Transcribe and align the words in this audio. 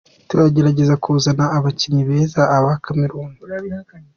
Turagerageza 0.29 0.93
kuzana 1.03 1.45
abakinyi 1.57 2.01
bez 2.09 2.31
aba 2.57 2.71
Cameroun. 2.83 3.31